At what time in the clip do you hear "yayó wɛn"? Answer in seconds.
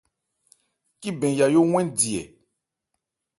1.39-1.87